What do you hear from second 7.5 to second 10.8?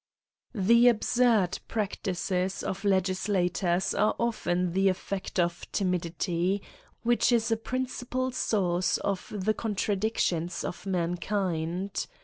a principal source of the contradictions